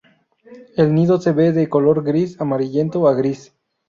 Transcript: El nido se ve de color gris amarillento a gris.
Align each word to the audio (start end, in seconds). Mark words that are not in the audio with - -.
El 0.77 0.95
nido 0.95 1.21
se 1.21 1.31
ve 1.31 1.51
de 1.51 1.69
color 1.69 2.01
gris 2.03 2.41
amarillento 2.41 3.07
a 3.07 3.13
gris. 3.13 3.53